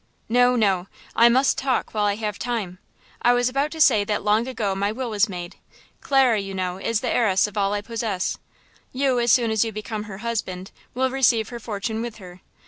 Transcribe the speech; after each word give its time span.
"No, 0.29 0.55
no; 0.55 0.87
I 1.15 1.29
must 1.29 1.59
talk 1.59 1.93
while 1.93 2.05
I 2.05 2.15
have 2.15 2.39
time. 2.39 2.79
I 3.21 3.33
was 3.33 3.49
about 3.49 3.69
to 3.73 3.79
say 3.79 4.03
that 4.03 4.23
long 4.23 4.47
ago 4.47 4.73
my 4.73 4.91
will 4.91 5.11
was 5.11 5.29
made. 5.29 5.57
Clara, 6.01 6.39
you 6.39 6.55
know, 6.55 6.77
is 6.79 7.01
the 7.01 7.13
heiress 7.13 7.45
of 7.45 7.55
all 7.55 7.71
I 7.73 7.81
possess. 7.81 8.39
You, 8.91 9.19
as 9.19 9.31
soon 9.31 9.51
as 9.51 9.63
you 9.63 9.71
become 9.71 10.05
her 10.05 10.17
husband, 10.25 10.71
will 10.95 11.11
receive 11.11 11.49
her 11.49 11.59
fortune 11.59 12.01
with 12.01 12.15
her. 12.15 12.41